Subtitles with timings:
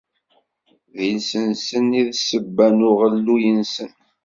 [0.95, 3.91] D iles-nsen i d ssebba n uɣelluy-nsen.